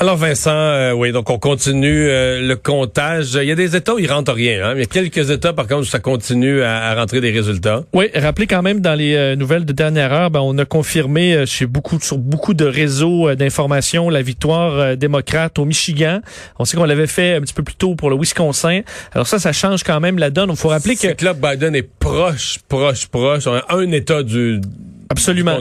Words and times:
Alors 0.00 0.16
Vincent, 0.16 0.52
euh, 0.52 0.92
oui, 0.92 1.10
donc 1.10 1.28
on 1.28 1.40
continue 1.40 2.08
euh, 2.08 2.40
le 2.40 2.54
comptage. 2.54 3.34
Il 3.34 3.48
y 3.48 3.50
a 3.50 3.56
des 3.56 3.74
États 3.74 3.96
où 3.96 3.98
il 3.98 4.08
rentre 4.08 4.32
rien. 4.32 4.64
Hein? 4.64 4.74
Il 4.76 4.78
y 4.78 4.82
a 4.84 4.86
quelques 4.86 5.30
États, 5.30 5.52
par 5.52 5.66
contre, 5.66 5.80
où 5.80 5.84
ça 5.84 5.98
continue 5.98 6.62
à, 6.62 6.84
à 6.84 6.94
rentrer 6.94 7.20
des 7.20 7.32
résultats. 7.32 7.82
Oui, 7.92 8.08
rappelez 8.14 8.46
quand 8.46 8.62
même 8.62 8.80
dans 8.80 8.94
les 8.94 9.16
euh, 9.16 9.34
nouvelles 9.34 9.64
de 9.64 9.72
dernière 9.72 10.12
heure, 10.12 10.30
ben, 10.30 10.38
on 10.38 10.56
a 10.58 10.64
confirmé 10.64 11.34
euh, 11.34 11.46
chez 11.46 11.66
beaucoup 11.66 11.98
sur 11.98 12.16
beaucoup 12.16 12.54
de 12.54 12.64
réseaux 12.64 13.28
euh, 13.28 13.34
d'information 13.34 14.08
la 14.08 14.22
victoire 14.22 14.74
euh, 14.74 14.94
démocrate 14.94 15.58
au 15.58 15.64
Michigan. 15.64 16.20
On 16.60 16.64
sait 16.64 16.76
qu'on 16.76 16.84
l'avait 16.84 17.08
fait 17.08 17.34
un 17.34 17.40
petit 17.40 17.54
peu 17.54 17.64
plus 17.64 17.74
tôt 17.74 17.96
pour 17.96 18.08
le 18.08 18.16
Wisconsin. 18.16 18.82
Alors 19.14 19.26
ça, 19.26 19.40
ça 19.40 19.52
change 19.52 19.82
quand 19.82 19.98
même 19.98 20.20
la 20.20 20.30
donne. 20.30 20.50
Il 20.50 20.56
faut 20.56 20.68
rappeler 20.68 20.94
que 20.94 21.08
que 21.08 21.24
là, 21.24 21.34
Biden 21.34 21.74
est 21.74 21.82
proche, 21.82 22.60
proche, 22.68 23.08
proche. 23.08 23.48
On 23.48 23.54
a 23.54 23.64
un 23.70 23.90
État 23.90 24.22
du, 24.22 24.60
Absolument. 25.10 25.52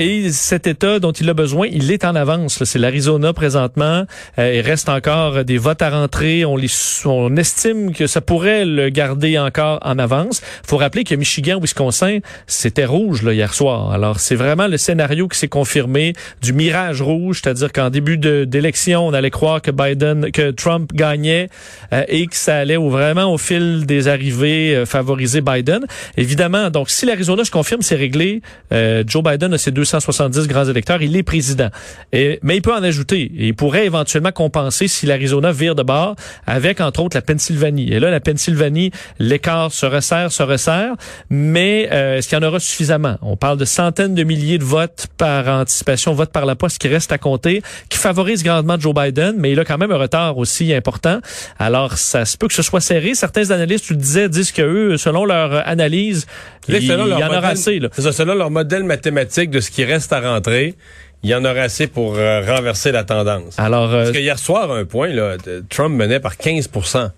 Et 0.00 0.30
cet 0.32 0.66
État 0.66 0.98
dont 0.98 1.12
il 1.12 1.28
a 1.30 1.34
besoin, 1.34 1.68
il 1.70 1.90
est 1.92 2.04
en 2.04 2.14
avance. 2.16 2.64
C'est 2.64 2.78
l'Arizona 2.78 3.32
présentement. 3.32 4.04
Euh, 4.38 4.54
il 4.56 4.60
reste 4.60 4.88
encore 4.88 5.44
des 5.44 5.58
votes 5.58 5.80
à 5.82 5.90
rentrer. 5.90 6.44
On, 6.44 6.56
les, 6.56 6.68
on 7.04 7.36
estime 7.36 7.92
que 7.92 8.06
ça 8.06 8.20
pourrait 8.20 8.64
le 8.64 8.88
garder 8.88 9.38
encore 9.38 9.78
en 9.82 9.98
avance. 9.98 10.42
faut 10.66 10.76
rappeler 10.76 11.04
que 11.04 11.14
Michigan, 11.14 11.60
Wisconsin, 11.60 12.18
c'était 12.46 12.84
rouge 12.84 13.22
là, 13.22 13.32
hier 13.32 13.54
soir. 13.54 13.92
Alors, 13.92 14.18
c'est 14.18 14.34
vraiment 14.34 14.66
le 14.66 14.76
scénario 14.76 15.28
qui 15.28 15.38
s'est 15.38 15.48
confirmé 15.48 16.12
du 16.42 16.52
mirage 16.52 17.00
rouge, 17.00 17.40
c'est-à-dire 17.42 17.72
qu'en 17.72 17.90
début 17.90 18.18
d'élection, 18.18 19.06
on 19.06 19.12
allait 19.12 19.30
croire 19.30 19.62
que 19.62 19.70
Biden, 19.70 20.32
que 20.32 20.50
Trump 20.50 20.90
gagnait 20.92 21.48
euh, 21.92 22.02
et 22.08 22.26
que 22.26 22.34
ça 22.36 22.56
allait 22.56 22.76
au- 22.76 22.90
vraiment 22.90 23.32
au 23.32 23.38
fil 23.38 23.86
des 23.86 24.08
arrivées 24.08 24.74
euh, 24.74 24.84
favoriser 24.86 25.40
Biden. 25.42 25.86
Évidemment, 26.16 26.70
donc 26.70 26.90
si 26.90 27.06
l'Arizona 27.06 27.44
se 27.44 27.50
confirme, 27.50 27.82
c'est 27.82 27.94
réglé. 27.96 28.42
Euh, 28.72 28.95
Joe 29.06 29.22
Biden 29.22 29.52
a 29.54 29.58
ses 29.58 29.70
270 29.70 30.46
grands 30.46 30.64
électeurs, 30.64 31.02
il 31.02 31.16
est 31.16 31.22
président. 31.22 31.68
Et, 32.12 32.38
mais 32.42 32.56
il 32.56 32.62
peut 32.62 32.72
en 32.72 32.82
ajouter. 32.82 33.22
Et 33.36 33.48
il 33.48 33.54
pourrait 33.54 33.86
éventuellement 33.86 34.32
compenser 34.32 34.88
si 34.88 35.06
l'Arizona 35.06 35.52
vire 35.52 35.74
de 35.74 35.82
bord 35.82 36.16
avec, 36.46 36.80
entre 36.80 37.00
autres, 37.02 37.16
la 37.16 37.22
Pennsylvanie. 37.22 37.92
Et 37.92 38.00
là, 38.00 38.10
la 38.10 38.20
Pennsylvanie, 38.20 38.90
l'écart 39.18 39.72
se 39.72 39.86
resserre, 39.86 40.32
se 40.32 40.42
resserre. 40.42 40.94
Mais 41.30 41.88
euh, 41.92 42.18
est-ce 42.18 42.28
qu'il 42.28 42.38
y 42.38 42.40
en 42.40 42.46
aura 42.46 42.60
suffisamment? 42.60 43.16
On 43.22 43.36
parle 43.36 43.58
de 43.58 43.64
centaines 43.64 44.14
de 44.14 44.22
milliers 44.22 44.58
de 44.58 44.64
votes 44.64 45.06
par 45.18 45.48
anticipation, 45.48 46.12
votes 46.12 46.32
par 46.32 46.46
la 46.46 46.56
poste 46.56 46.78
qui 46.78 46.88
restent 46.88 47.12
à 47.12 47.18
compter, 47.18 47.62
qui 47.88 47.98
favorisent 47.98 48.42
grandement 48.42 48.78
Joe 48.78 48.94
Biden, 48.94 49.34
mais 49.38 49.52
il 49.52 49.60
a 49.60 49.64
quand 49.64 49.78
même 49.78 49.92
un 49.92 49.98
retard 49.98 50.38
aussi 50.38 50.72
important. 50.72 51.20
Alors, 51.58 51.98
ça 51.98 52.24
se 52.24 52.36
peut 52.36 52.48
que 52.48 52.54
ce 52.54 52.62
soit 52.62 52.80
serré. 52.80 53.14
Certains 53.14 53.50
analystes, 53.50 53.86
tu 53.86 53.94
le 53.94 53.98
disais, 53.98 54.28
disent 54.28 54.52
que 54.52 54.62
eux, 54.62 54.96
selon 54.96 55.24
leur 55.24 55.66
analyse, 55.66 56.26
Là, 56.68 56.78
il, 56.78 56.86
selon 56.86 57.06
il 57.06 57.10
y 57.10 57.24
en 57.24 57.28
aura 57.28 57.48
assez. 57.48 57.78
Là. 57.78 57.88
C'est 57.92 58.02
ça, 58.02 58.12
selon 58.12 58.34
leur 58.34 58.50
modèle 58.50 58.82
mathématique 58.86 59.50
de 59.50 59.60
ce 59.60 59.70
qui 59.70 59.84
reste 59.84 60.12
à 60.12 60.20
rentrer, 60.20 60.74
il 61.22 61.30
y 61.30 61.34
en 61.34 61.44
aura 61.44 61.60
assez 61.62 61.86
pour 61.86 62.16
euh, 62.16 62.40
renverser 62.40 62.92
la 62.92 63.04
tendance. 63.04 63.58
Alors, 63.58 63.92
euh, 63.92 64.04
Parce 64.04 64.16
que 64.16 64.20
hier 64.20 64.38
soir, 64.38 64.70
un 64.70 64.84
point, 64.84 65.08
là, 65.08 65.36
Trump 65.68 65.94
menait 65.96 66.20
par 66.20 66.34
15% 66.36 67.10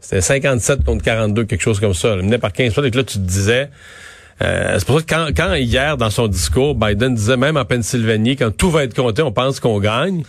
C'était 0.00 0.20
57 0.20 0.84
contre 0.84 1.04
42, 1.04 1.44
quelque 1.44 1.60
chose 1.60 1.80
comme 1.80 1.94
ça. 1.94 2.14
Il 2.16 2.22
menait 2.24 2.38
par 2.38 2.52
15 2.52 2.72
Et 2.84 2.90
que 2.90 2.96
là, 2.96 3.04
tu 3.04 3.14
te 3.14 3.18
disais... 3.18 3.68
euh, 4.42 4.76
c'est 4.78 4.86
pour 4.86 5.00
ça 5.00 5.04
que 5.04 5.14
quand, 5.14 5.28
quand 5.36 5.54
hier, 5.54 5.96
dans 5.96 6.10
son 6.10 6.26
discours, 6.28 6.74
Biden 6.74 7.14
disait, 7.14 7.36
même 7.36 7.56
en 7.56 7.64
Pennsylvanie, 7.64 8.36
quand 8.36 8.50
tout 8.56 8.70
va 8.70 8.84
être 8.84 8.94
compté, 8.94 9.20
on 9.22 9.32
pense 9.32 9.60
qu'on 9.60 9.78
gagne. 9.78 10.22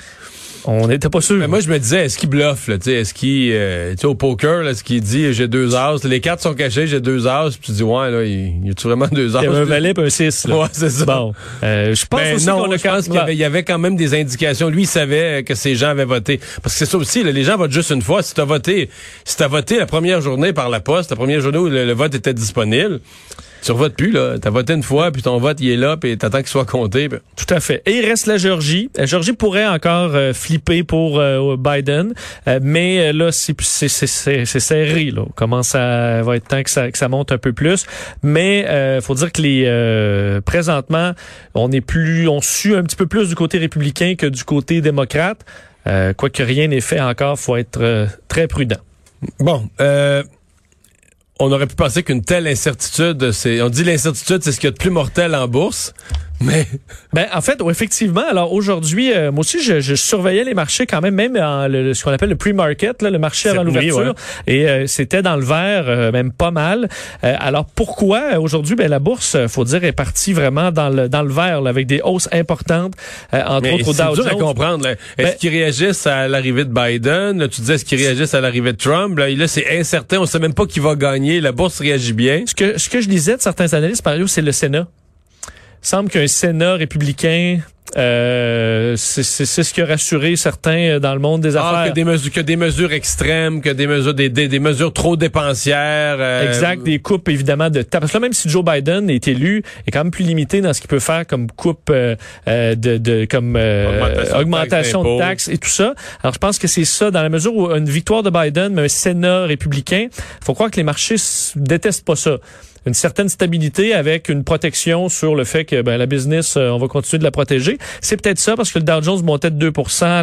On 0.66 0.88
n'était 0.88 1.10
pas 1.10 1.22
sûr. 1.22 1.38
Mais 1.38 1.48
moi, 1.48 1.60
je 1.60 1.70
me 1.70 1.78
disais, 1.80 2.06
est-ce 2.06 2.18
qu'il 2.18 2.30
bluffe, 2.30 2.70
tu 2.82 2.92
est-ce 2.92 3.14
qu'il, 3.14 3.52
euh, 3.54 3.96
tu 4.00 4.06
au 4.06 4.16
poker, 4.16 4.68
est-ce 4.68 4.84
qu'il 4.84 5.02
dit, 5.02 5.34
j'ai 5.34 5.48
deux 5.48 5.76
as, 5.76 6.04
les 6.04 6.20
cartes 6.20 6.42
sont 6.42 6.54
cachées, 6.54 6.88
j'ai 6.88 7.00
deux 7.00 7.28
as, 7.28 7.50
puis 7.52 7.60
tu 7.68 7.72
dis, 7.72 7.84
ouais, 7.84 8.12
là, 8.12 8.24
il, 8.24 8.68
y 8.68 8.70
a-tu 8.70 8.88
vraiment 8.88 9.08
deux 9.12 9.36
as? 9.36 9.42
il 9.42 9.46
y 9.46 9.48
avait 9.48 9.58
un 9.58 9.66
valet 9.66 9.94
et 9.98 10.02
un 10.02 10.10
6. 10.10 10.46
Ouais, 10.50 10.68
c'est 10.72 10.90
ça. 10.90 11.06
Bon, 11.06 11.34
euh, 11.64 11.96
je 11.96 12.06
pense 12.06 12.22
Ben 12.22 12.36
aussi 12.36 12.46
qu'on 12.46 12.72
a 12.72 12.78
je 12.78 12.84
pense 12.84 13.06
qu'il 13.06 13.14
y 13.14 13.18
avait, 13.18 13.34
il 13.34 13.40
y 13.40 13.44
avait 13.44 13.64
quand 13.64 13.80
même 13.80 13.96
des 13.96 14.14
indications. 14.14 14.70
Lui, 14.70 14.84
il 14.84 14.88
savait 14.88 15.44
que 15.44 15.56
ces 15.56 15.76
gens 15.76 15.90
avaient 15.90 16.06
voté. 16.06 16.40
Parce 16.62 16.76
que 16.76 16.86
c'est 16.86 16.92
ça 16.92 16.98
aussi, 16.98 17.24
là, 17.24 17.32
les 17.32 17.44
gens 17.44 17.58
votent 17.58 17.72
juste 17.72 17.92
une 17.92 18.02
fois. 18.02 18.22
Si 18.24 18.34
t'as 18.34 18.46
voté, 18.46 18.90
si 19.26 19.38
t'as 19.38 19.48
voté 19.48 19.78
la 19.78 19.86
première 19.86 20.22
journée 20.22 20.54
par 20.54 20.70
la 20.70 20.80
poste, 20.80 21.10
la 21.10 21.16
première 21.16 21.42
journée 21.42 21.58
où 21.58 21.70
le, 21.70 21.86
le 21.86 21.94
vote 21.94 22.14
était 22.16 22.34
disponible, 22.34 23.00
tu 23.64 23.72
revotes 23.72 23.96
plus, 23.96 24.12
là. 24.12 24.38
T'as 24.40 24.50
voté 24.50 24.74
une 24.74 24.84
fois, 24.84 25.12
puis 25.12 25.22
ton 25.22 25.38
vote, 25.38 25.58
il 25.62 25.70
est 25.70 25.78
là, 25.78 25.98
puis 25.98 26.18
t'attends 26.18 26.40
qu'il 26.40 26.48
soit 26.48 26.66
compté. 26.66 27.10
puis- 27.10 27.20
Tout 27.36 27.54
à 27.54 27.60
fait. 27.60 27.82
Et 27.86 28.00
il 28.00 28.06
reste 28.06 28.26
la 28.28 28.38
Géorgie. 28.38 28.90
La 28.96 29.06
Géorgie 29.06 29.34
pourrait 29.34 29.68
encore 29.68 30.12
euh, 30.16 30.34
flipper 30.34 30.84
pour 30.84 31.20
euh, 31.20 31.56
Biden, 31.58 32.14
euh, 32.48 32.60
mais 32.62 33.10
euh, 33.10 33.14
là, 33.14 33.32
c'est 33.32 33.60
serré. 34.60 35.12
Là. 35.12 35.22
On 35.28 35.32
commence 35.32 35.76
à 35.76 36.22
va 36.24 36.36
être 36.38 36.48
temps 36.48 36.64
que 36.64 36.70
ça, 36.70 36.92
que 36.92 36.98
ça 36.98 37.08
monte 37.10 37.32
un 37.32 37.38
peu 37.38 37.54
plus. 37.54 37.86
Mais 38.24 38.66
euh, 38.68 39.02
faut 39.02 39.16
dire 39.16 39.32
que 39.32 39.42
les 39.42 39.64
euh, 39.68 40.42
présentement, 40.42 41.12
on 41.54 41.72
est 41.72 41.82
plus, 41.82 42.28
on 42.28 42.42
sue 42.42 42.76
un 42.76 42.84
petit 42.84 42.96
peu 42.96 43.06
plus 43.08 43.30
du 43.30 43.36
côté 43.36 43.58
républicain 43.58 44.16
que 44.18 44.26
du 44.26 44.44
côté 44.44 44.82
démocrate. 44.82 45.46
Euh, 45.88 46.14
Quoique 46.14 46.44
rien 46.44 46.68
n'est 46.68 46.82
fait 46.82 47.00
encore, 47.00 47.40
faut 47.40 47.56
être 47.58 47.80
euh, 47.82 48.06
très 48.28 48.48
prudent. 48.48 48.78
Bon, 49.40 49.68
euh, 49.80 50.24
on 51.42 51.52
aurait 51.52 51.66
pu 51.66 51.76
penser 51.76 52.04
qu'une 52.04 52.24
telle 52.24 52.48
incertitude, 52.48 53.32
c'est, 53.32 53.62
on 53.62 53.70
dit 53.70 53.84
l'incertitude, 53.84 54.44
c'est 54.44 54.52
ce 54.52 54.60
qu'il 54.60 54.68
y 54.68 54.70
a 54.70 54.72
de 54.72 54.78
plus 54.78 54.92
mortel 54.92 55.34
en 55.34 55.48
bourse, 55.48 55.94
mais 56.42 56.66
Ben, 57.14 57.28
en 57.34 57.42
fait, 57.42 57.62
oui, 57.62 57.72
effectivement. 57.72 58.24
Alors 58.30 58.54
aujourd'hui, 58.54 59.14
euh, 59.14 59.32
moi 59.32 59.42
aussi, 59.42 59.62
je, 59.64 59.80
je 59.80 59.96
surveillais 59.96 60.44
les 60.44 60.54
marchés 60.54 60.86
quand 60.86 61.02
même, 61.02 61.16
même 61.16 61.36
en 61.38 61.68
le, 61.68 61.94
ce 61.94 62.04
qu'on 62.04 62.12
appelle 62.12 62.30
le 62.30 62.36
pre-market, 62.36 63.02
le 63.02 63.18
marché 63.20 63.50
avant 63.50 63.64
l'ouverture, 63.64 64.16
et 64.48 64.68
euh, 64.68 64.88
c'était 64.88 65.22
dans 65.22 65.36
le 65.36 65.44
vert, 65.46 65.86
euh, 65.88 66.12
même 66.12 66.32
pas 66.32 66.52
mal. 66.52 66.90
Euh, 67.24 67.36
alors 67.40 67.66
pourquoi 67.66 68.22
euh, 68.34 68.40
aujourd'hui, 68.40 68.76
ben 68.76 68.90
la 68.90 69.00
bourse, 69.00 69.36
euh, 69.36 69.48
faut 69.48 69.64
dire, 69.64 69.84
est 69.84 69.92
partie 69.92 70.34
vraiment 70.34 70.72
dans 70.72 70.90
le 70.90 71.10
dans 71.10 71.24
le 71.24 71.32
vert, 71.34 71.62
là, 71.62 71.70
avec 71.70 71.88
des 71.88 72.02
hausses 72.04 72.30
importantes, 72.32 72.94
euh, 73.34 73.42
entre 73.46 73.62
Mais 73.64 73.74
autres 73.74 73.90
au 73.90 73.94
c'est 73.94 74.04
Dow 74.06 74.16
dur 74.16 74.28
à 74.28 74.30
Jones. 74.32 74.40
comprendre. 74.40 74.88
Est-ce 74.88 74.98
Ben- 75.18 75.36
qu'ils 75.38 75.50
réagissent 75.50 76.08
à 76.08 76.28
l'arrivée 76.28 76.66
de 76.66 76.74
Biden? 76.74 77.40
Là, 77.40 77.48
tu 77.48 77.62
disais, 77.62 77.76
est-ce 77.76 77.86
qu'ils 77.86 78.00
réagissent 78.02 78.34
à 78.34 78.42
l'arrivée 78.42 78.72
de 78.74 78.78
Trump? 78.78 79.18
Là, 79.18 79.30
là, 79.30 79.48
c'est 79.48 79.80
incertain. 79.80 80.20
On 80.20 80.26
sait 80.26 80.40
même 80.40 80.54
pas 80.54 80.66
qui 80.66 80.80
va 80.80 80.96
gagner. 80.96 81.42
La 81.42 81.52
bourse 81.52 81.80
réagit 81.80 82.14
bien. 82.14 82.44
Ce 82.46 82.56
que 82.56 82.78
ce 82.80 82.90
que 82.90 83.02
je 83.02 83.08
disais 83.10 83.36
de 83.38 83.42
certains 83.42 83.74
analystes, 83.74 84.06
Mario, 84.06 84.28
c'est 84.28 84.42
le 84.42 84.52
Sénat. 84.52 84.88
Semble 85.82 86.10
qu'un 86.10 86.28
Sénat 86.28 86.76
républicain 86.76 87.60
euh, 87.98 88.96
c'est 88.96 89.24
ce 89.46 89.74
qui 89.74 89.82
a 89.82 89.86
rassuré 89.86 90.38
certains 90.38 91.00
dans 91.00 91.14
le 91.14 91.20
monde 91.20 91.42
des 91.42 91.58
Ah, 91.58 91.68
affaires. 91.82 91.90
que 91.92 91.96
des 91.96 92.06
mesures, 92.06 92.32
que 92.32 92.40
des 92.40 92.56
mesures 92.56 92.94
extrêmes, 92.94 93.60
que 93.62 93.70
des 93.70 93.86
mesures, 93.86 94.14
des, 94.14 94.30
des, 94.30 94.48
des 94.48 94.60
mesures 94.60 94.94
trop 94.94 95.18
dépensières. 95.18 96.16
euh, 96.20 96.48
Exact, 96.48 96.84
des 96.84 97.00
coupes 97.00 97.28
évidemment 97.28 97.70
de 97.70 97.82
taxes. 97.82 98.00
Parce 98.00 98.12
que 98.14 98.18
là, 98.18 98.22
même 98.22 98.32
si 98.32 98.48
Joe 98.48 98.64
Biden 98.64 99.10
est 99.10 99.28
élu, 99.28 99.62
il 99.80 99.90
est 99.90 99.92
quand 99.92 100.06
même 100.06 100.12
plus 100.12 100.24
limité 100.24 100.62
dans 100.62 100.72
ce 100.72 100.80
qu'il 100.80 100.88
peut 100.90 101.00
faire 101.00 101.28
comme 101.28 101.52
coupe 101.52 101.90
euh, 101.90 102.16
euh, 102.48 102.76
de, 102.76 102.96
de 102.98 103.26
comme 103.30 103.58
euh, 103.58 104.00
Augmentation 104.00 104.38
de 104.38 104.42
augmentation 104.42 105.04
taxes 105.04 105.10
de 105.18 105.20
taxes 105.20 105.48
et 105.50 105.58
tout 105.58 105.70
ça. 105.70 105.94
Alors 106.24 106.34
je 106.34 106.40
pense 106.40 106.60
que 106.60 106.68
c'est 106.68 106.86
ça 106.86 107.12
dans 107.12 107.22
la 107.24 107.30
mesure 107.30 107.54
où 107.54 107.70
une 107.76 107.90
victoire 107.90 108.24
de 108.24 108.30
Biden, 108.30 108.74
mais 108.74 108.84
un 108.84 108.88
Sénat 108.88 109.48
républicain, 109.48 110.08
faut 110.42 110.54
croire 110.54 110.72
que 110.72 110.78
les 110.78 110.84
marchés 110.84 111.16
détestent 111.58 112.06
pas 112.06 112.16
ça. 112.16 112.38
Une 112.86 112.96
certaine 112.96 113.30
stabilité 113.30 113.94
avec 113.94 114.28
une 114.28 114.44
protection 114.44 115.08
sur 115.08 115.36
le 115.36 115.44
fait 115.44 115.66
que 115.66 115.84
ben, 115.84 115.98
la 115.98 116.08
business, 116.08 116.58
euh, 116.58 116.70
on 116.70 116.80
va 116.80 116.88
continuer 116.88 117.20
de 117.20 117.24
la 117.24 117.30
protéger. 117.30 117.78
C'est 118.02 118.20
peut-être 118.20 118.40
ça 118.40 118.56
parce 118.56 118.72
que 118.72 118.80
le 118.80 118.86
Dow 118.86 119.04
Jones 119.04 119.24
montait 119.24 119.52
de 119.52 119.58
2 119.58 119.72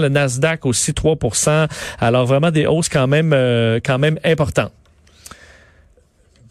le 0.00 0.08
Nasdaq 0.08 0.66
aussi 0.66 0.90
3% 0.90 1.68
Alors 2.00 2.26
vraiment 2.26 2.50
des 2.50 2.66
hausses 2.66 2.88
quand 2.88 3.06
même 3.06 3.32
euh, 3.32 3.78
quand 3.84 3.98
même 3.98 4.18
importantes. 4.24 4.72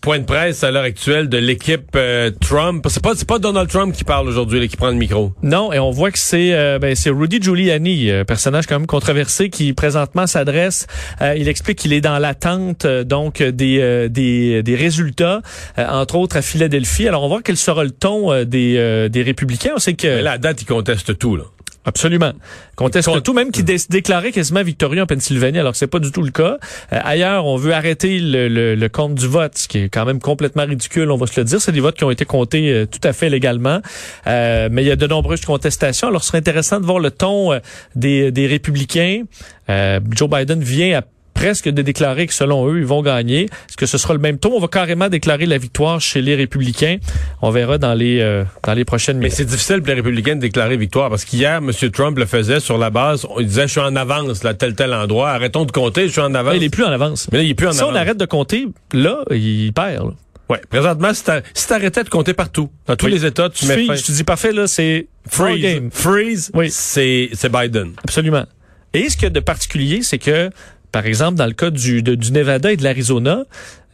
Point 0.07 0.19
de 0.19 0.23
presse 0.23 0.63
à 0.63 0.71
l'heure 0.71 0.83
actuelle 0.85 1.27
de 1.27 1.37
l'équipe 1.37 1.89
euh, 1.97 2.31
Trump. 2.39 2.85
C'est 2.87 3.03
pas, 3.03 3.11
c'est 3.13 3.27
pas 3.27 3.39
Donald 3.39 3.67
Trump 3.69 3.93
qui 3.93 4.05
parle 4.05 4.29
aujourd'hui, 4.29 4.61
là, 4.61 4.67
qui 4.67 4.77
prend 4.77 4.87
le 4.87 4.93
micro. 4.93 5.33
Non, 5.43 5.73
et 5.73 5.79
on 5.79 5.91
voit 5.91 6.11
que 6.11 6.17
c'est 6.17 6.53
euh, 6.53 6.79
ben, 6.79 6.95
c'est 6.95 7.09
Rudy 7.09 7.41
Giuliani, 7.41 8.09
euh, 8.09 8.23
personnage 8.23 8.67
quand 8.67 8.79
même 8.79 8.87
controversé, 8.87 9.49
qui 9.49 9.73
présentement 9.73 10.25
s'adresse. 10.25 10.87
euh, 11.21 11.35
il 11.37 11.49
explique 11.49 11.79
qu'il 11.79 11.91
est 11.91 11.99
dans 11.99 12.19
l'attente 12.19 12.85
euh, 12.85 13.03
donc 13.03 13.43
des, 13.43 13.79
euh, 13.81 14.07
des 14.07 14.63
des 14.63 14.75
résultats, 14.75 15.41
euh, 15.77 15.85
entre 15.89 16.15
autres 16.15 16.37
à 16.37 16.41
Philadelphie. 16.41 17.09
Alors 17.09 17.23
on 17.23 17.25
va 17.25 17.35
voir 17.35 17.43
quel 17.43 17.57
sera 17.57 17.83
le 17.83 17.91
ton 17.91 18.31
euh, 18.31 18.45
des 18.45 18.75
euh, 18.77 19.09
des 19.09 19.23
républicains. 19.23 19.73
On 19.75 19.79
sait 19.79 19.95
que 19.95 20.07
là, 20.07 20.31
à 20.31 20.37
date, 20.37 20.61
il 20.61 20.65
conteste 20.65 21.19
tout, 21.19 21.35
là. 21.35 21.43
Absolument. 21.87 22.33
Conteste 22.75 23.23
tout, 23.23 23.31
même 23.31 23.51
qui 23.51 23.63
déclarait 23.63 24.33
quasiment 24.33 24.61
victorieux 24.61 25.01
en 25.01 25.05
Pennsylvanie, 25.05 25.57
alors 25.57 25.71
que 25.71 25.77
c'est 25.77 25.87
pas 25.87 25.99
du 25.99 26.11
tout 26.11 26.21
le 26.21 26.31
cas. 26.31 26.57
Euh, 26.91 26.99
ailleurs, 27.01 27.45
on 27.45 27.55
veut 27.55 27.73
arrêter 27.73 28.19
le, 28.19 28.75
le, 28.75 28.89
compte 28.89 29.15
du 29.15 29.25
vote, 29.25 29.57
ce 29.57 29.69
qui 29.69 29.79
est 29.79 29.89
quand 29.89 30.03
même 30.03 30.19
complètement 30.19 30.65
ridicule, 30.65 31.09
on 31.11 31.15
va 31.15 31.27
se 31.27 31.39
le 31.39 31.45
dire. 31.45 31.61
C'est 31.61 31.71
des 31.71 31.79
votes 31.79 31.95
qui 31.95 32.03
ont 32.03 32.11
été 32.11 32.25
comptés 32.25 32.73
euh, 32.73 32.85
tout 32.85 32.99
à 33.05 33.13
fait 33.13 33.29
légalement. 33.29 33.79
Euh, 34.27 34.67
mais 34.69 34.83
il 34.83 34.87
y 34.87 34.91
a 34.91 34.97
de 34.97 35.07
nombreuses 35.07 35.45
contestations. 35.45 36.09
Alors, 36.09 36.23
ce 36.23 36.27
serait 36.27 36.39
intéressant 36.39 36.81
de 36.81 36.85
voir 36.85 36.99
le 36.99 37.09
ton 37.09 37.57
des, 37.95 38.33
des 38.33 38.47
républicains. 38.47 39.23
Joe 39.69 40.29
Biden 40.29 40.61
vient 40.61 40.99
à 40.99 41.03
presque 41.37 41.69
de 41.69 41.81
déclarer 41.83 42.25
que 42.25 42.33
selon 42.33 42.67
eux, 42.67 42.79
ils 42.79 42.85
vont 42.85 43.03
gagner. 43.03 43.43
Est-ce 43.43 43.77
que 43.77 43.85
ce 43.85 43.97
sera 43.97 44.13
le 44.15 44.19
même 44.19 44.39
tour? 44.39 44.55
On 44.55 44.59
va 44.59 44.67
carrément 44.67 45.07
déclarer 45.07 45.45
la 45.45 45.59
victoire 45.59 46.01
chez 46.01 46.21
les 46.21 46.35
républicains. 46.35 46.97
On 47.43 47.51
verra 47.51 47.77
dans 47.77 47.93
les 47.93 48.19
euh, 48.21 48.43
dans 48.63 48.73
les 48.73 48.85
prochaines 48.85 49.17
minutes. 49.17 49.31
Mais 49.31 49.35
c'est 49.35 49.45
difficile 49.45 49.77
pour 49.77 49.87
les 49.87 49.93
républicains 49.93 50.35
de 50.35 50.41
déclarer 50.41 50.77
victoire 50.77 51.09
parce 51.09 51.25
qu'hier, 51.25 51.57
M. 51.57 51.71
Trump 51.91 52.17
le 52.17 52.25
faisait 52.25 52.59
sur 52.59 52.77
la 52.77 52.89
base. 52.89 53.25
Il 53.39 53.45
disait, 53.45 53.67
je 53.67 53.73
suis 53.73 53.79
en 53.79 53.95
avance, 53.95 54.43
là, 54.43 54.55
tel, 54.55 54.73
tel 54.73 54.93
endroit. 54.93 55.29
Arrêtons 55.29 55.65
de 55.65 55.71
compter, 55.71 56.07
je 56.07 56.13
suis 56.13 56.21
en 56.21 56.33
avance. 56.33 56.55
il 56.57 56.63
est 56.63 56.69
plus 56.69 56.83
en 56.83 56.91
avance. 56.91 57.27
Mais 57.31 57.37
là, 57.37 57.43
il 57.43 57.51
est 57.51 57.53
plus 57.53 57.67
en 57.67 57.71
si 57.71 57.79
avance. 57.79 57.93
Si 57.93 57.97
on 57.97 58.01
arrête 58.01 58.17
de 58.17 58.25
compter, 58.25 58.67
là, 58.93 59.23
il 59.29 59.71
perd. 59.73 60.07
Là. 60.07 60.13
Ouais. 60.49 60.61
Présentement, 60.69 61.11
si 61.13 61.67
t'arrêtais 61.67 62.03
de 62.03 62.09
compter 62.09 62.33
partout, 62.33 62.69
dans 62.87 62.95
tous 62.95 63.07
les 63.07 63.25
États, 63.25 63.49
tu 63.49 63.65
mets 63.65 63.85
fin. 63.85 63.95
Je 63.95 64.03
te 64.03 64.11
dis 64.11 64.23
parfait, 64.23 64.53
là, 64.53 64.65
c'est 64.65 65.07
freeze. 65.29 65.61
Game. 65.61 65.89
Freeze. 65.91 66.51
Oui. 66.53 66.69
C'est, 66.71 67.29
c'est 67.33 67.51
Biden. 67.51 67.91
Absolument. 68.03 68.45
Et 68.93 69.09
ce 69.09 69.15
qu'il 69.15 69.23
y 69.23 69.27
a 69.27 69.29
de 69.29 69.39
particulier, 69.39 70.01
c'est 70.01 70.17
que 70.17 70.49
par 70.91 71.05
exemple, 71.05 71.35
dans 71.35 71.45
le 71.45 71.53
cas 71.53 71.69
du, 71.69 72.01
du 72.01 72.31
Nevada 72.31 72.71
et 72.71 72.77
de 72.77 72.83
l'Arizona, 72.83 73.43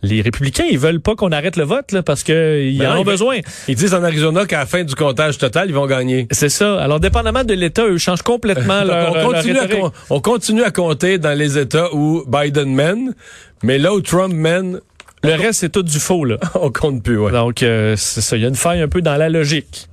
les 0.03 0.21
républicains, 0.21 0.65
ils 0.69 0.77
veulent 0.77 0.99
pas 0.99 1.15
qu'on 1.15 1.31
arrête 1.31 1.55
le 1.55 1.63
vote 1.63 1.91
là, 1.93 2.03
parce 2.03 2.23
qu'ils 2.23 2.77
ben 2.77 2.91
en 2.91 2.99
ont 2.99 3.03
besoin. 3.03 3.39
Ils 3.67 3.75
disent 3.75 3.93
en 3.93 4.03
Arizona 4.03 4.45
qu'à 4.45 4.59
la 4.59 4.65
fin 4.65 4.83
du 4.83 4.95
comptage 4.95 5.37
total, 5.37 5.69
ils 5.69 5.73
vont 5.73 5.87
gagner. 5.87 6.27
C'est 6.31 6.49
ça. 6.49 6.79
Alors, 6.79 6.99
dépendamment 6.99 7.43
de 7.43 7.53
l'État, 7.53 7.85
eux 7.85 7.97
changent 7.97 8.21
complètement 8.21 8.83
leur, 8.85 9.15
on 9.15 9.31
continue, 9.31 9.57
à, 9.57 9.67
on 10.09 10.19
continue 10.19 10.63
à 10.63 10.71
compter 10.71 11.17
dans 11.17 11.37
les 11.37 11.57
États 11.57 11.93
où 11.93 12.23
Biden 12.27 12.73
mène, 12.75 13.15
mais 13.63 13.77
là 13.79 13.93
où 13.93 14.01
Trump 14.01 14.33
mène... 14.33 14.79
Le 15.23 15.35
reste, 15.35 15.61
c'est 15.61 15.71
tout 15.71 15.83
du 15.83 15.99
faux. 15.99 16.25
Là. 16.25 16.35
on 16.55 16.69
compte 16.69 17.01
plus, 17.01 17.17
ouais. 17.17 17.31
Donc, 17.31 17.63
euh, 17.63 17.95
c'est 17.95 18.19
ça. 18.19 18.35
Il 18.35 18.41
y 18.41 18.45
a 18.45 18.49
une 18.49 18.57
faille 18.57 18.81
un 18.81 18.89
peu 18.89 19.01
dans 19.01 19.15
la 19.15 19.29
logique. 19.29 19.87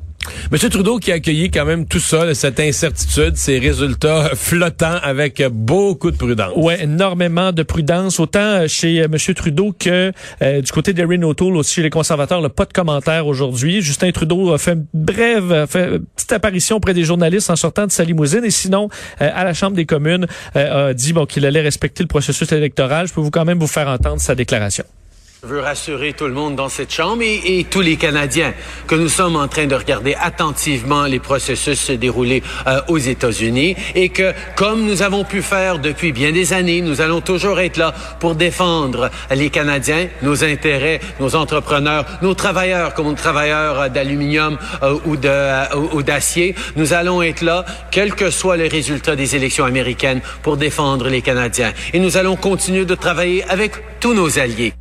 M. 0.53 0.59
Trudeau 0.59 0.99
qui 0.99 1.13
a 1.13 1.15
accueilli 1.15 1.51
quand 1.51 1.65
même 1.65 1.87
tout 1.87 2.01
ça, 2.01 2.35
cette 2.35 2.61
incertitude, 2.61 3.37
ces 3.37 3.59
résultats 3.59 4.31
flottants 4.35 4.99
avec 5.03 5.43
beaucoup 5.51 6.11
de 6.11 6.17
prudence. 6.17 6.53
Oui, 6.57 6.75
énormément 6.81 7.53
de 7.53 7.63
prudence, 7.63 8.21
autant 8.21 8.67
chez 8.69 9.01
euh, 9.01 9.05
M. 9.05 9.35
Trudeau 9.35 9.75
que 9.79 10.13
euh, 10.43 10.61
du 10.61 10.73
côté 10.73 10.93
d'Erin 10.93 11.23
O'Toole, 11.23 11.57
aussi 11.57 11.75
chez 11.75 11.83
les 11.83 11.91
conservateurs, 11.91 12.41
là, 12.41 12.49
pas 12.49 12.65
de 12.65 12.73
commentaires 12.73 13.27
aujourd'hui. 13.27 13.81
Justin 13.81 14.11
Trudeau 14.11 14.53
a 14.53 14.59
fait 14.59 14.73
une 14.73 14.87
brève, 14.93 15.67
fait 15.69 15.89
une 15.89 16.05
petite 16.17 16.33
apparition 16.33 16.77
auprès 16.77 16.95
des 16.95 17.05
journalistes 17.05 17.51
en 17.51 17.57
sortant 17.57 17.87
de 17.87 17.93
sa 17.93 18.05
limousine 18.05 18.45
et 18.45 18.51
sinon, 18.51 18.89
euh, 19.21 19.31
à 19.33 19.45
la 19.45 19.55
Chambre 19.55 19.77
des 19.77 19.87
communes, 19.87 20.27
a 20.55 20.95
dit 20.95 21.13
bon, 21.13 21.27
qu'il 21.27 21.47
allait 21.47 21.61
respecter 21.61 22.03
le 22.03 22.09
processus 22.09 22.51
électoral. 22.53 23.07
Je 23.09 23.13
peux 23.13 23.21
vous 23.21 23.31
quand 23.31 23.45
même 23.45 23.59
vous 23.59 23.67
faire 23.67 23.89
entendre 23.89 24.21
sa 24.21 24.35
déclaration. 24.35 24.85
Je 25.43 25.49
veux 25.49 25.61
rassurer 25.61 26.13
tout 26.13 26.27
le 26.27 26.35
monde 26.35 26.55
dans 26.55 26.69
cette 26.69 26.93
Chambre 26.93 27.23
et, 27.23 27.65
tous 27.71 27.81
les 27.81 27.97
Canadiens 27.97 28.53
que 28.87 28.95
nous 28.95 29.09
sommes 29.09 29.37
en 29.37 29.49
train 29.49 29.67
de 29.67 29.75
regarder 29.75 30.15
attentivement 30.21 31.05
les 31.05 31.19
processus 31.19 31.81
se 31.81 31.93
dérouler 31.93 32.43
euh, 32.67 32.83
aux 32.89 32.99
États-Unis 32.99 33.75
et 33.95 34.11
que, 34.11 34.35
comme 34.55 34.85
nous 34.85 35.01
avons 35.01 35.25
pu 35.25 35.41
faire 35.41 35.79
depuis 35.79 36.13
bien 36.13 36.33
des 36.33 36.53
années, 36.53 36.83
nous 36.83 37.01
allons 37.01 37.23
toujours 37.23 37.59
être 37.59 37.79
là 37.79 37.95
pour 38.19 38.35
défendre 38.35 39.11
les 39.35 39.49
Canadiens, 39.49 40.09
nos 40.21 40.45
intérêts, 40.45 41.01
nos 41.21 41.35
entrepreneurs, 41.35 42.05
nos 42.21 42.35
travailleurs 42.35 42.93
comme 42.93 43.07
nos 43.07 43.15
travailleurs 43.15 43.89
d'aluminium 43.89 44.59
euh, 44.83 44.99
ou 45.07 45.17
euh, 45.25 45.65
ou 45.95 46.03
d'acier. 46.03 46.55
Nous 46.77 46.93
allons 46.93 47.23
être 47.23 47.41
là, 47.41 47.65
quel 47.91 48.15
que 48.15 48.29
soit 48.29 48.59
le 48.59 48.67
résultat 48.67 49.17
des 49.17 49.37
élections 49.37 49.65
américaines, 49.65 50.21
pour 50.43 50.59
défendre 50.59 51.09
les 51.09 51.23
Canadiens. 51.23 51.73
Et 51.95 51.99
nous 51.99 52.19
allons 52.19 52.37
continuer 52.37 52.85
de 52.85 52.95
travailler 52.95 53.43
avec 53.45 53.73
tous 54.01 54.13
nos 54.13 54.39
alliés. 54.39 54.75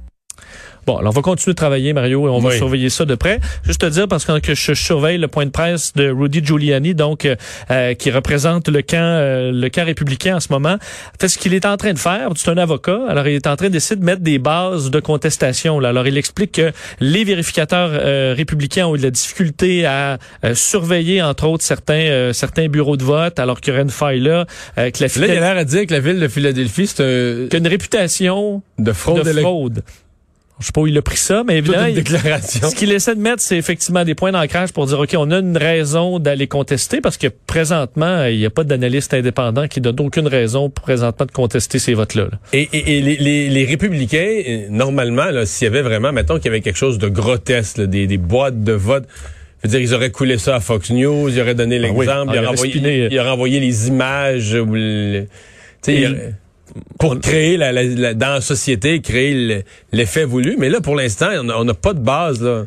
Bon, 0.90 0.98
alors 0.98 1.12
on 1.12 1.16
va 1.16 1.22
continuer 1.22 1.54
de 1.54 1.56
travailler, 1.56 1.94
Mario, 1.94 2.28
et 2.28 2.32
on 2.32 2.40
va 2.40 2.50
surveiller 2.50 2.90
ça 2.90 3.06
de 3.06 3.14
près. 3.14 3.40
Juste 3.64 3.82
te 3.82 3.86
dire, 3.86 4.08
parce 4.08 4.26
que 4.26 4.56
je 4.56 4.74
surveille 4.74 5.20
le 5.20 5.28
point 5.28 5.46
de 5.46 5.52
presse 5.52 5.94
de 5.94 6.10
Rudy 6.10 6.44
Giuliani, 6.44 6.96
donc 6.96 7.26
euh, 7.26 7.36
euh, 7.70 7.94
qui 7.94 8.10
représente 8.10 8.70
le 8.70 8.82
camp 8.82 8.98
euh, 8.98 9.52
le 9.52 9.70
camp 9.70 9.86
républicain 9.86 10.38
en 10.38 10.40
ce 10.40 10.48
moment. 10.50 10.78
fait, 11.22 11.28
ce 11.28 11.38
qu'il 11.38 11.54
est 11.54 11.68
en 11.68 11.78
train 11.78 11.94
de 11.94 12.00
faire, 12.00 12.30
c'est 12.36 12.50
un 12.50 12.58
avocat, 12.58 13.02
alors 13.08 13.28
il 13.28 13.36
est 13.36 13.46
en 13.46 13.56
train 13.56 13.70
d'essayer 13.70 14.00
de 14.00 14.04
mettre 14.04 14.24
des 14.24 14.40
bases 14.40 14.90
de 14.90 15.00
contestation. 15.00 15.80
Là. 15.80 15.90
Alors 15.90 16.08
il 16.08 16.18
explique 16.18 16.54
que 16.54 16.72
les 17.00 17.24
vérificateurs 17.24 17.92
républicains 18.36 18.88
ont 18.88 18.96
eu 18.96 18.98
de 18.98 19.04
la 19.04 19.12
difficulté 19.12 19.86
à 19.86 20.18
surveiller, 20.56 21.22
entre 21.22 21.46
autres, 21.46 21.64
certains 21.64 22.32
certains 22.34 22.68
bureaux 22.68 22.98
de 22.98 23.04
vote, 23.04 23.38
alors 23.38 23.62
qu'il 23.62 23.74
y 23.74 23.76
aurait 23.76 23.84
une 23.84 23.92
faille 23.92 24.22
là. 24.22 24.48
que 24.76 25.04
la 25.04 25.28
là, 25.28 25.34
il 25.36 25.38
a 25.38 25.40
l'air 25.40 25.58
à 25.58 25.66
dire 25.66 25.86
que 25.86 25.94
la 25.94 26.00
ville 26.00 26.20
de 26.20 26.28
Philadelphie, 26.28 26.88
c'est 26.88 27.54
une 27.54 27.68
réputation 27.68 28.64
de 28.80 28.92
fraude. 28.92 29.24
De 29.24 29.34
fraude. 29.34 29.84
Je 30.60 30.66
sais 30.66 30.72
pas 30.74 30.82
où 30.82 30.88
il 30.88 30.98
a 30.98 31.02
pris 31.02 31.18
ça, 31.18 31.44
mais 31.48 31.60
évidemment, 31.60 31.92
déclaration. 31.92 32.70
ce 32.70 32.76
qu'il 32.76 32.92
essaie 32.92 33.16
de 33.16 33.22
mettre, 33.22 33.42
c'est 33.42 33.58
effectivement 33.58 34.04
des 34.04 34.16
points 34.16 34.32
d'ancrage 34.32 34.74
pour 34.74 34.86
dire, 34.86 35.00
OK, 35.00 35.16
on 35.18 35.32
a 35.32 35.40
une 35.40 35.58
raison 35.58 36.20
d'aller 36.20 36.48
contester 36.48 37.00
parce 37.00 37.18
que 37.18 37.28
présentement, 37.48 38.26
il 38.26 38.38
n'y 38.38 38.46
a 38.46 38.50
pas 38.50 38.66
d'analyste 38.66 39.14
indépendant 39.14 39.68
qui 39.68 39.80
donne 39.80 40.00
aucune 40.00 40.28
raison 40.28 40.70
présentement 40.70 41.26
de 41.26 41.32
contester 41.32 41.80
ces 41.80 41.94
votes-là. 41.94 42.28
Et, 42.52 42.68
et, 42.74 43.02
les, 43.02 43.50
les, 43.50 43.66
républicains, 43.66 44.42
euh, 44.48 44.68
normalement, 44.70 45.30
s'il 45.46 45.66
y 45.66 45.68
avait 45.68 45.82
vraiment, 45.82 46.12
mettons 46.12 46.36
qu'il 46.36 46.46
y 46.46 46.50
avait 46.50 46.62
quelque 46.62 46.78
chose 46.78 46.98
de 46.98 47.08
grotesque, 47.08 47.80
des, 47.80 48.08
des 48.08 48.18
boîtes 48.18 48.64
de 48.64 48.74
vote, 48.74 49.06
je 49.64 49.68
veux 49.68 49.72
dire, 49.72 49.82
ils 49.82 49.94
auraient 49.94 50.12
coulé 50.12 50.38
ça 50.38 50.56
à 50.56 50.60
Fox 50.60 50.90
News, 50.90 51.30
ils 51.30 51.42
auraient 51.42 51.56
donné 51.56 51.78
ah 51.78 51.88
l'exemple, 51.88 52.32
ils, 52.34 52.40
auraient 53.20 53.30
envoyé, 53.30 53.60
les 53.60 53.88
images. 53.88 54.54
Ou 54.54 54.74
le, 54.74 55.26
pour 57.00 57.20
créer 57.20 57.58
la, 57.58 57.72
la, 57.72 58.14
dans 58.14 58.34
la 58.34 58.42
société, 58.42 59.02
créer 59.02 59.64
l'effet 59.92 60.26
voulu. 60.26 60.56
Mais 60.58 60.70
là, 60.70 60.82
pour 60.82 60.96
l'instant, 60.96 61.30
on 61.34 61.64
n'a 61.64 61.74
pas 61.74 61.94
de 61.94 62.00
base. 62.00 62.42
Là. 62.42 62.66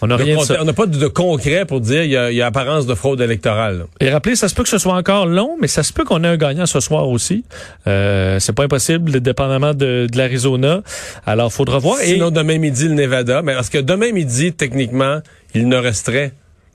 On 0.00 0.06
n'a 0.06 0.16
rien 0.16 0.36
On 0.60 0.64
n'a 0.64 0.72
pas 0.72 0.86
de, 0.86 1.06
concret 1.08 1.64
pour 1.64 1.80
dire 1.80 2.04
il 2.04 2.10
y 2.10 2.16
a, 2.16 2.30
y 2.30 2.40
a 2.40 2.46
apparence 2.46 2.86
de 2.86 2.94
fraude 2.94 3.20
électorale. 3.20 3.86
Et 4.00 4.10
rappelez, 4.10 4.36
ça 4.36 4.48
se 4.48 4.54
peut 4.54 4.62
que 4.62 4.68
ce 4.68 4.78
soit 4.78 4.94
encore 4.94 5.26
long, 5.26 5.56
mais 5.60 5.66
ça 5.66 5.82
se 5.82 5.92
peut 5.92 6.04
qu'on 6.04 6.22
ait 6.24 6.28
un 6.28 6.36
gagnant 6.36 6.66
ce 6.66 6.80
soir 6.80 7.08
aussi. 7.08 7.44
Euh, 7.86 8.38
c'est 8.38 8.52
pas 8.52 8.64
impossible, 8.64 9.20
dépendamment 9.20 9.74
de, 9.74 10.06
de 10.10 10.16
l'Arizona. 10.16 10.82
Alors, 11.26 11.52
faudra 11.52 11.78
voir. 11.78 11.98
Sinon, 11.98 12.30
demain 12.30 12.58
midi, 12.58 12.86
le 12.86 12.94
Nevada. 12.94 13.42
Mais 13.42 13.54
parce 13.54 13.70
que 13.70 13.78
demain 13.78 14.12
midi, 14.12 14.52
techniquement, 14.52 15.20
il 15.54 15.68
ne 15.68 15.76
resterait 15.76 16.32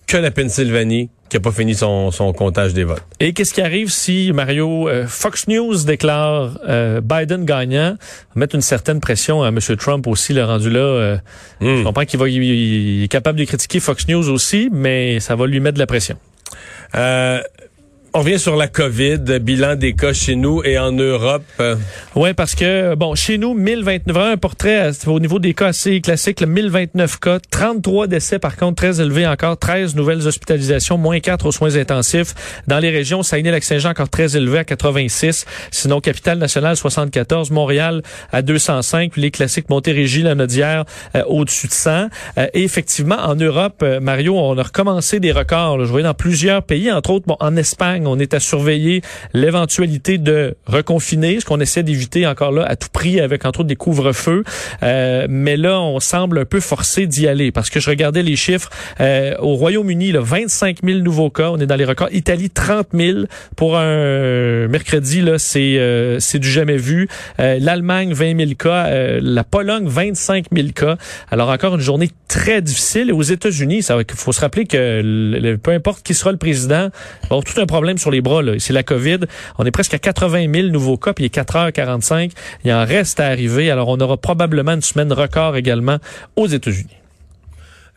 que 0.07 0.17
la 0.17 0.31
Pennsylvanie 0.31 1.09
qui 1.33 1.37
n'a 1.37 1.41
pas 1.41 1.51
fini 1.51 1.73
son, 1.73 2.11
son, 2.11 2.31
comptage 2.31 2.75
des 2.75 2.83
votes. 2.83 3.01
Et 3.19 3.33
qu'est-ce 3.33 3.55
qui 3.55 3.61
arrive 3.61 3.89
si, 3.89 4.31
Mario, 4.33 4.87
euh, 4.87 5.07
Fox 5.07 5.47
News 5.47 5.83
déclare 5.83 6.59
euh, 6.69 7.01
Biden 7.01 7.43
gagnant, 7.43 7.97
mettre 8.35 8.53
une 8.53 8.61
certaine 8.61 8.99
pression 8.99 9.41
à 9.41 9.47
M. 9.47 9.57
Trump 9.79 10.05
aussi, 10.05 10.33
le 10.33 10.43
rendu 10.43 10.69
là. 10.69 10.79
Euh, 10.79 11.17
hmm. 11.59 11.77
Je 11.77 11.83
comprends 11.83 12.05
qu'il 12.05 12.19
va, 12.19 12.29
il 12.29 13.03
est 13.03 13.07
capable 13.07 13.39
de 13.39 13.45
critiquer 13.45 13.79
Fox 13.79 14.07
News 14.07 14.29
aussi, 14.29 14.69
mais 14.71 15.19
ça 15.19 15.35
va 15.35 15.47
lui 15.47 15.59
mettre 15.59 15.73
de 15.73 15.79
la 15.79 15.87
pression. 15.87 16.17
Euh, 16.95 17.41
on 18.13 18.21
vient 18.21 18.37
sur 18.37 18.55
la 18.55 18.67
COVID, 18.67 19.39
bilan 19.41 19.75
des 19.75 19.93
cas 19.93 20.13
chez 20.13 20.35
nous 20.35 20.63
et 20.63 20.77
en 20.77 20.91
Europe. 20.91 21.43
Oui, 22.15 22.33
parce 22.33 22.55
que, 22.55 22.95
bon, 22.95 23.15
chez 23.15 23.37
nous, 23.37 23.53
1029, 23.53 24.17
un 24.17 24.37
portrait 24.37 24.91
au 25.07 25.19
niveau 25.19 25.39
des 25.39 25.53
cas 25.53 25.67
assez 25.67 26.01
classiques, 26.01 26.45
1029 26.45 27.19
cas, 27.19 27.39
33 27.49 28.07
décès 28.07 28.39
par 28.39 28.57
contre, 28.57 28.75
très 28.75 29.01
élevés 29.01 29.25
encore, 29.25 29.57
13 29.57 29.95
nouvelles 29.95 30.27
hospitalisations, 30.27 30.97
moins 30.97 31.19
4 31.19 31.45
aux 31.45 31.51
soins 31.51 31.75
intensifs. 31.75 32.33
Dans 32.67 32.79
les 32.79 32.89
régions, 32.89 33.23
Saguenay-Lac-Saint-Jean 33.23 33.89
encore 33.89 34.09
très 34.09 34.35
élevé 34.35 34.59
à 34.59 34.63
86, 34.63 35.45
sinon 35.71 36.01
Capitale-Nationale 36.01 36.75
74, 36.75 37.51
Montréal 37.51 38.01
à 38.31 38.41
205, 38.41 39.17
les 39.17 39.31
classiques 39.31 39.69
Montérégie, 39.69 40.23
la 40.23 40.35
Nodière 40.35 40.85
euh, 41.15 41.23
au-dessus 41.27 41.67
de 41.67 41.73
100. 41.73 42.07
Euh, 42.37 42.47
et 42.53 42.63
effectivement, 42.63 43.17
en 43.17 43.35
Europe, 43.35 43.81
euh, 43.83 43.99
Mario, 43.99 44.37
on 44.37 44.57
a 44.57 44.63
recommencé 44.63 45.19
des 45.19 45.31
records. 45.31 45.85
je 45.85 45.89
voyais 45.89 46.05
dans 46.05 46.13
plusieurs 46.13 46.63
pays, 46.63 46.91
entre 46.91 47.11
autres 47.11 47.25
bon, 47.27 47.37
en 47.39 47.55
Espagne, 47.55 48.02
on 48.07 48.19
est 48.19 48.33
à 48.33 48.39
surveiller 48.39 49.01
l'éventualité 49.33 50.17
de 50.17 50.55
reconfiner, 50.65 51.39
ce 51.39 51.45
qu'on 51.45 51.59
essaie 51.59 51.83
d'éviter 51.83 52.25
encore 52.27 52.51
là 52.51 52.63
à 52.63 52.75
tout 52.75 52.89
prix 52.91 53.19
avec 53.19 53.45
entre 53.45 53.61
autres 53.61 53.67
des 53.67 53.75
couvre-feux. 53.75 54.43
Euh, 54.81 55.27
mais 55.29 55.57
là, 55.57 55.79
on 55.79 55.99
semble 55.99 56.39
un 56.39 56.45
peu 56.45 56.59
forcé 56.59 57.07
d'y 57.07 57.27
aller 57.27 57.51
parce 57.51 57.69
que 57.69 57.79
je 57.79 57.89
regardais 57.89 58.23
les 58.23 58.35
chiffres 58.35 58.69
euh, 58.99 59.35
au 59.39 59.55
Royaume-Uni, 59.55 60.13
25 60.13 60.79
000 60.83 60.99
nouveaux 60.99 61.29
cas, 61.29 61.49
on 61.51 61.59
est 61.59 61.65
dans 61.65 61.75
les 61.75 61.85
records. 61.85 62.09
Italie, 62.11 62.49
30 62.49 62.87
000 62.93 63.19
pour 63.55 63.77
un 63.77 64.67
mercredi 64.67 65.21
là, 65.21 65.39
c'est 65.39 65.77
euh, 65.77 66.19
c'est 66.19 66.39
du 66.39 66.49
jamais 66.49 66.77
vu. 66.77 67.07
L'Allemagne, 67.37 68.13
20 68.13 68.37
000 68.37 68.51
cas. 68.57 68.89
la 69.19 69.43
Pologne, 69.43 69.85
25 69.87 70.45
000 70.53 70.67
cas. 70.75 70.97
Alors 71.31 71.49
encore 71.49 71.75
une 71.75 71.81
journée 71.81 72.09
très 72.27 72.61
difficile. 72.61 73.09
Et 73.09 73.13
aux 73.13 73.21
États-Unis, 73.21 73.83
ça 73.83 73.97
faut 74.15 74.31
se 74.31 74.41
rappeler 74.41 74.65
que 74.65 75.55
peu 75.57 75.71
importe 75.71 76.03
qui 76.03 76.13
sera 76.13 76.31
le 76.31 76.37
président, 76.37 76.89
bon, 77.29 77.41
tout 77.41 77.59
un 77.59 77.65
problème 77.65 77.92
sur 77.97 78.11
les 78.11 78.21
bras. 78.21 78.41
C'est 78.59 78.73
la 78.73 78.83
COVID. 78.83 79.19
On 79.57 79.65
est 79.65 79.71
presque 79.71 79.93
à 79.93 79.99
80 79.99 80.51
000 80.53 80.67
nouveaux 80.69 80.97
cas, 80.97 81.13
puis 81.13 81.23
il 81.23 81.27
est 81.27 81.35
4h45. 81.35 82.31
Il 82.65 82.71
en 82.73 82.85
reste 82.85 83.19
à 83.19 83.27
arriver. 83.27 83.71
Alors, 83.71 83.89
on 83.89 83.99
aura 83.99 84.17
probablement 84.17 84.73
une 84.73 84.81
semaine 84.81 85.13
record 85.13 85.55
également 85.55 85.97
aux 86.35 86.47
États-Unis. 86.47 86.97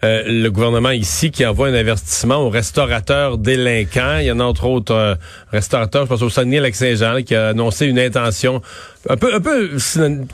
euh, 0.05 0.23
le 0.27 0.51
gouvernement 0.51 0.91
ici 0.91 1.31
qui 1.31 1.47
envoie 1.47 1.69
un 1.69 1.75
avertissement 1.75 2.37
aux 2.37 2.51
restaurateurs 2.51 3.39
délinquants. 3.39 4.19
Il 4.19 4.27
y 4.27 4.31
en 4.31 4.41
a 4.41 4.45
entre 4.45 4.67
autres 4.67 4.95
un 4.95 5.17
restaurateur, 5.51 6.05
je 6.05 6.09
pense 6.11 6.23
au 6.23 6.29
Saguenay-Lac-Saint-Jean, 6.29 7.23
qui 7.23 7.35
a 7.35 7.49
annoncé 7.49 7.87
une 7.87 7.99
intention 7.99 8.61
un 9.09 9.17
peu, 9.17 9.35
un 9.35 9.41
peu 9.41 9.71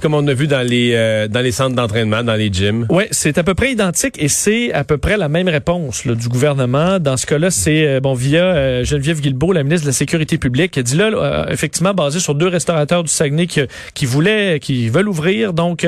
comme 0.01 0.15
on 0.15 0.27
a 0.27 0.35
vu 0.35 0.47
dans 0.47 0.67
les 0.67 0.93
euh, 0.95 1.29
dans 1.29 1.41
les 1.41 1.53
centres 1.53 1.77
d'entraînement, 1.77 2.23
dans 2.23 2.35
les 2.35 2.53
gyms. 2.53 2.87
Oui, 2.91 3.05
c'est 3.11 3.39
à 3.39 3.43
peu 3.43 3.55
près 3.55 3.73
identique 3.73 4.17
et 4.19 4.29
c'est 4.29 4.73
à 4.73 4.85
peu 4.85 4.99
près 4.99 5.17
la 5.17 5.29
même 5.29 5.49
réponse 5.49 6.05
là, 6.05 6.15
du 6.15 6.29
gouvernement. 6.29 6.99
Dans 6.99 7.17
ce 7.17 7.27
cas-là, 7.27 7.51
c'est 7.51 7.87
euh, 7.87 8.01
bon 8.01 8.15
via 8.15 8.45
euh, 8.45 8.85
Geneviève 8.85 9.21
Guilbeault, 9.21 9.53
la 9.53 9.63
ministre 9.63 9.85
de 9.85 9.91
la 9.91 9.95
Sécurité 9.95 10.39
publique, 10.39 10.73
qui 10.73 10.81
a 10.81 10.83
dit 10.83 10.97
là, 10.97 11.47
effectivement 11.51 11.95
basé 11.95 12.19
sur 12.19 12.35
deux 12.35 12.49
restaurateurs 12.49 13.03
du 13.03 13.11
Saguenay 13.11 13.47
qui, 13.47 13.61
qui 13.95 14.07
voulaient, 14.07 14.59
qui 14.61 14.89
veulent 14.89 15.09
ouvrir, 15.09 15.53
donc 15.53 15.87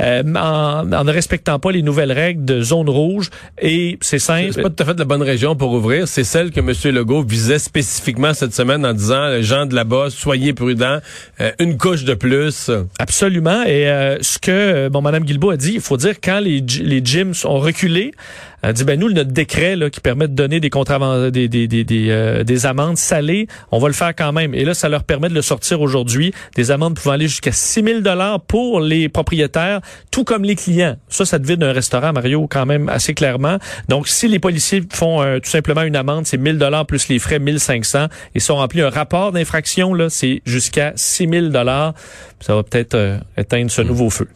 en, 0.00 0.34
en, 0.36 1.04
ne 1.04 1.12
respectant 1.12 1.58
pas 1.58 1.72
les 1.72 1.82
nouvelles 1.82 2.12
règles 2.12 2.44
de 2.44 2.62
zone 2.62 2.88
rouge. 2.88 3.30
Et 3.60 3.98
c'est 4.00 4.18
simple. 4.18 4.52
C'est 4.52 4.62
pas 4.62 4.70
tout 4.70 4.82
à 4.82 4.86
fait 4.86 4.98
la 4.98 5.04
bonne 5.04 5.22
région 5.22 5.56
pour 5.56 5.72
ouvrir. 5.72 6.06
C'est 6.06 6.24
celle 6.24 6.50
que 6.50 6.60
M. 6.60 6.94
Legault 6.94 7.22
visait 7.22 7.58
spécifiquement 7.58 8.34
cette 8.34 8.54
semaine 8.54 8.84
en 8.86 8.92
disant, 8.92 9.28
les 9.28 9.42
gens 9.42 9.66
de 9.66 9.74
là-bas, 9.74 10.08
soyez 10.10 10.52
prudents, 10.52 10.98
une 11.58 11.76
couche 11.76 12.04
de 12.04 12.14
Absolument. 12.98 13.62
Et 13.64 13.88
euh, 13.88 14.18
ce 14.20 14.38
que 14.38 14.50
euh, 14.50 14.88
bon, 14.88 15.02
Mme 15.02 15.24
Guilbeault 15.24 15.50
a 15.50 15.56
dit, 15.56 15.72
il 15.74 15.80
faut 15.80 15.96
dire 15.96 16.16
quand 16.22 16.40
les, 16.40 16.60
les 16.60 17.00
gyms 17.04 17.32
ont 17.44 17.58
reculé, 17.58 18.12
elle 18.62 18.74
dit 18.74 18.84
ben 18.84 19.00
nous 19.00 19.10
notre 19.10 19.30
décret 19.30 19.74
là, 19.74 19.88
qui 19.88 20.00
permet 20.00 20.28
de 20.28 20.34
donner 20.34 20.60
des 20.60 20.68
des 20.68 21.48
des 21.48 21.66
des, 21.66 21.84
des, 21.84 22.06
euh, 22.10 22.44
des, 22.44 22.66
amendes 22.66 22.98
salées, 22.98 23.48
on 23.72 23.78
va 23.78 23.88
le 23.88 23.94
faire 23.94 24.14
quand 24.14 24.32
même. 24.32 24.54
Et 24.54 24.64
là, 24.64 24.74
ça 24.74 24.88
leur 24.88 25.04
permet 25.04 25.28
de 25.28 25.34
le 25.34 25.42
sortir 25.42 25.80
aujourd'hui, 25.80 26.32
des 26.56 26.70
amendes 26.70 26.96
pouvant 26.96 27.12
aller 27.12 27.26
jusqu'à 27.26 27.52
6 27.52 27.82
000 27.82 28.00
dollars 28.00 28.40
pour 28.42 28.80
les 28.80 29.08
propriétaires, 29.08 29.80
tout 30.10 30.24
comme 30.24 30.44
les 30.44 30.56
clients. 30.56 30.96
Ça, 31.08 31.24
ça 31.24 31.38
devine 31.38 31.62
un 31.62 31.72
restaurant 31.72 32.12
Mario 32.12 32.46
quand 32.48 32.66
même 32.66 32.88
assez 32.90 33.14
clairement. 33.14 33.58
Donc, 33.88 34.08
si 34.08 34.28
les 34.28 34.38
policiers 34.38 34.82
font 34.92 35.22
tout 35.42 35.50
simplement 35.50 35.82
une 35.82 35.96
amende, 35.96 36.26
c'est 36.26 36.36
1000 36.36 36.58
dollars 36.58 36.86
plus 36.86 37.08
les 37.08 37.18
frais 37.18 37.38
1500 37.38 38.06
et 38.34 38.40
sont 38.40 38.56
remplis 38.56 38.82
un 38.82 38.90
rapport 38.90 39.32
d'infraction 39.32 39.94
là, 39.94 40.10
c'est 40.10 40.42
jusqu'à 40.44 40.92
6 40.96 41.28
000 41.28 41.46
dollars 41.48 41.94
ça 42.40 42.54
va 42.54 42.62
peut-être 42.62 42.94
euh, 42.94 43.18
éteindre 43.36 43.70
ce 43.70 43.82
hmm. 43.82 43.86
nouveau 43.86 44.10
feu. 44.10 44.28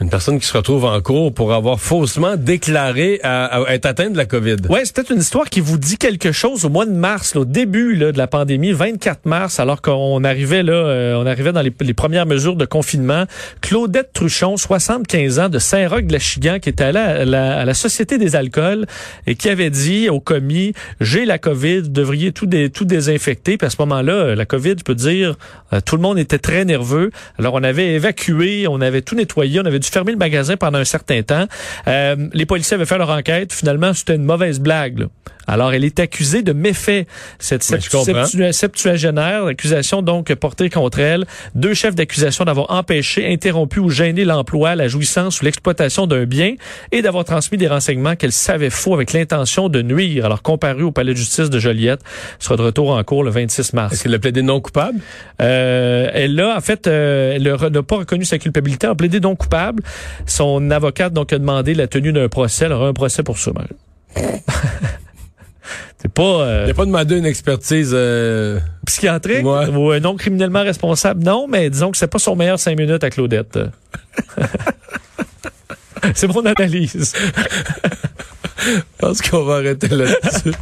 Une 0.00 0.08
personne 0.08 0.38
qui 0.40 0.46
se 0.46 0.56
retrouve 0.56 0.86
en 0.86 0.98
cours 1.02 1.34
pour 1.34 1.52
avoir 1.52 1.78
faussement 1.78 2.36
déclaré 2.36 3.20
à, 3.22 3.64
être 3.68 3.84
atteinte 3.84 4.14
de 4.14 4.16
la 4.16 4.24
COVID. 4.24 4.56
Ouais, 4.70 4.80
c'est 4.84 4.94
peut-être 4.94 5.12
une 5.12 5.20
histoire 5.20 5.50
qui 5.50 5.60
vous 5.60 5.76
dit 5.76 5.98
quelque 5.98 6.32
chose 6.32 6.64
au 6.64 6.70
mois 6.70 6.86
de 6.86 6.90
mars, 6.90 7.36
au 7.36 7.44
début 7.44 7.94
là, 7.94 8.10
de 8.10 8.16
la 8.16 8.26
pandémie, 8.26 8.72
24 8.72 9.26
mars, 9.26 9.60
alors 9.60 9.82
qu'on 9.82 10.24
arrivait 10.24 10.62
là, 10.62 10.72
euh, 10.72 11.14
on 11.16 11.26
arrivait 11.26 11.52
dans 11.52 11.60
les, 11.60 11.70
premières 11.92 12.24
mesures 12.24 12.56
de 12.56 12.64
confinement. 12.64 13.24
Claudette 13.60 14.14
Truchon, 14.14 14.56
75 14.56 15.38
ans, 15.38 15.48
de 15.50 15.58
Saint-Roch-de-la-Chigan, 15.58 16.60
qui 16.60 16.70
était 16.70 16.84
allée 16.84 16.98
à 16.98 17.64
la, 17.66 17.74
Société 17.74 18.16
des 18.16 18.36
alcools 18.36 18.86
et 19.26 19.34
qui 19.34 19.50
avait 19.50 19.70
dit 19.70 20.08
au 20.08 20.20
commis, 20.20 20.72
j'ai 21.00 21.26
la 21.26 21.38
COVID, 21.38 21.82
vous 21.82 21.88
devriez 21.88 22.32
tout, 22.32 22.46
désinfecter. 22.46 23.58
Puis 23.58 23.66
à 23.66 23.70
ce 23.70 23.76
moment-là, 23.80 24.34
la 24.34 24.46
COVID, 24.46 24.76
je 24.78 24.84
peux 24.84 24.94
dire, 24.94 25.36
euh, 25.74 25.80
tout 25.84 25.96
le 25.96 26.02
monde 26.02 26.18
était 26.18 26.38
très 26.38 26.64
nerveux. 26.64 27.10
Alors 27.38 27.52
on 27.52 27.62
avait 27.62 27.88
évacué, 27.92 28.66
on 28.66 28.80
avait 28.80 29.02
tout 29.02 29.14
nettoyé, 29.14 29.60
on 29.60 29.66
avait 29.66 29.78
dû 29.78 29.89
fermer 29.90 30.12
le 30.12 30.18
magasin 30.18 30.56
pendant 30.56 30.78
un 30.78 30.84
certain 30.84 31.22
temps. 31.22 31.46
Euh, 31.86 32.16
les 32.32 32.46
policiers 32.46 32.74
avaient 32.74 32.86
fait 32.86 32.98
leur 32.98 33.10
enquête. 33.10 33.52
Finalement, 33.52 33.92
c'était 33.92 34.16
une 34.16 34.24
mauvaise 34.24 34.60
blague. 34.60 35.06
Alors, 35.50 35.74
elle 35.74 35.84
est 35.84 35.98
accusée 35.98 36.42
de 36.42 36.52
méfait, 36.52 37.08
cette 37.40 37.64
septuagénaire. 37.64 39.46
Accusation 39.46 40.00
donc 40.00 40.32
portée 40.34 40.70
contre 40.70 41.00
elle. 41.00 41.26
Deux 41.56 41.74
chefs 41.74 41.96
d'accusation 41.96 42.44
d'avoir 42.44 42.70
empêché, 42.70 43.32
interrompu 43.32 43.80
ou 43.80 43.90
gêné 43.90 44.24
l'emploi, 44.24 44.76
la 44.76 44.86
jouissance 44.86 45.40
ou 45.40 45.44
l'exploitation 45.44 46.06
d'un 46.06 46.24
bien 46.24 46.54
et 46.92 47.02
d'avoir 47.02 47.24
transmis 47.24 47.58
des 47.58 47.66
renseignements 47.66 48.14
qu'elle 48.14 48.30
savait 48.30 48.70
faux 48.70 48.94
avec 48.94 49.12
l'intention 49.12 49.68
de 49.68 49.82
nuire. 49.82 50.24
Alors, 50.24 50.40
comparu 50.42 50.84
au 50.84 50.92
palais 50.92 51.14
de 51.14 51.18
justice 51.18 51.50
de 51.50 51.58
Joliette, 51.58 52.00
sera 52.38 52.56
de 52.56 52.62
retour 52.62 52.90
en 52.90 53.02
cours 53.02 53.24
le 53.24 53.30
26 53.30 53.72
mars. 53.72 53.92
Est-ce 53.92 54.04
qu'elle 54.04 54.14
a 54.14 54.20
plaidé 54.20 54.42
non 54.42 54.60
coupable? 54.60 55.00
Euh, 55.42 56.10
elle 56.14 56.38
a, 56.38 56.56
en 56.56 56.60
fait, 56.60 56.86
euh, 56.86 57.32
elle 57.34 57.72
n'a 57.72 57.82
pas 57.82 57.96
reconnu 57.96 58.24
sa 58.24 58.38
culpabilité, 58.38 58.86
elle 58.86 58.92
a 58.92 58.94
plaidé 58.94 59.18
non 59.18 59.34
coupable. 59.34 59.82
Son 60.26 60.70
avocate 60.70 61.12
donc 61.12 61.32
a 61.32 61.38
demandé 61.38 61.74
la 61.74 61.88
tenue 61.88 62.12
d'un 62.12 62.28
procès. 62.28 62.66
Elle 62.66 62.72
aura 62.72 62.86
un 62.86 62.92
procès 62.92 63.24
pour 63.24 63.36
ça. 63.36 63.50
C'est 65.98 66.12
pas. 66.12 66.22
Euh, 66.22 66.64
Il 66.66 66.70
a 66.70 66.74
pas 66.74 66.86
demandé 66.86 67.16
une 67.16 67.26
expertise 67.26 67.90
euh... 67.92 68.58
psychiatrique? 68.86 69.44
Ou 69.44 69.94
non 70.00 70.16
criminellement 70.16 70.62
responsable. 70.62 71.22
Non, 71.24 71.46
mais 71.48 71.70
disons 71.70 71.90
que 71.90 71.98
c'est 71.98 72.06
pas 72.06 72.18
son 72.18 72.36
meilleur 72.36 72.58
cinq 72.58 72.78
minutes 72.78 73.04
à 73.04 73.10
Claudette. 73.10 73.58
c'est 76.14 76.28
mon 76.28 76.44
analyse. 76.46 77.14
Je 78.64 78.80
pense 78.98 79.22
qu'on 79.22 79.44
va 79.44 79.56
arrêter 79.56 79.88
là-dessus. 79.88 80.52